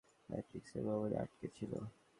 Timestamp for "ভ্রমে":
0.85-1.09